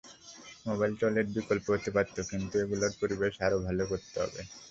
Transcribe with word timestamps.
Mobile 0.65 0.93
toilet 0.99 1.27
বিকল্প 1.35 1.65
হতে 1.73 1.89
পারত, 1.95 2.15
কিন্তু 2.31 2.55
এগুলোর 2.63 2.93
পরিবেশ 3.01 3.33
আরও 3.45 3.57
ভালো 3.67 3.83
করতে 3.91 4.15
হবে। 4.23 4.41